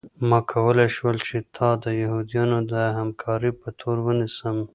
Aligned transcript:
ما 0.29 0.39
کولی 0.51 0.87
شول 0.95 1.17
چې 1.27 1.37
تا 1.55 1.69
د 1.83 1.85
یهودانو 2.01 2.57
د 2.71 2.73
همکارۍ 2.97 3.51
په 3.61 3.67
تور 3.79 3.97
ونیسم 4.05 4.57